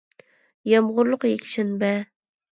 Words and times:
يامغۇرلۇق 0.73 1.27
يەكشەنبە 1.31 1.93